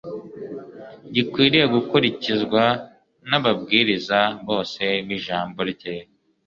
gikwiriye 1.13 1.65
gukurikizwa 1.75 2.63
n’ababwiriza 3.29 4.19
bose 4.47 4.83
b’Ijambo 5.07 5.59
rye, 5.71 5.95